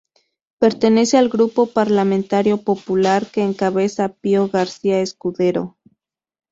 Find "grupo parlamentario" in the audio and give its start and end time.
1.29-2.63